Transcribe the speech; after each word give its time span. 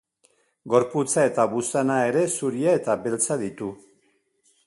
Gorputza 0.73 1.25
eta 1.31 1.45
buztana 1.51 1.99
ere 2.13 2.25
zuria 2.39 2.75
eta 2.79 2.97
beltza 3.05 3.39
ditu. 3.45 3.71